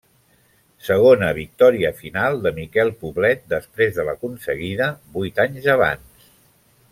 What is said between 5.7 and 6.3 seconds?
abans.